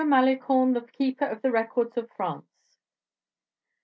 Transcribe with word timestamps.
Malicorne 0.03 0.73
the 0.73 0.81
Keeper 0.81 1.25
of 1.27 1.43
the 1.43 1.51
Records 1.51 1.95
of 1.95 2.09
France. 2.17 2.79